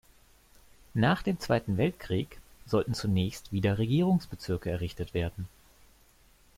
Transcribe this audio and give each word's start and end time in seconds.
Nach 0.95 1.21
dem 1.21 1.39
Zweiten 1.39 1.77
Weltkrieg 1.77 2.39
sollten 2.65 2.95
zunächst 2.95 3.51
wieder 3.51 3.77
Regierungsbezirke 3.77 4.71
errichtet 4.71 5.13
werden. 5.13 5.47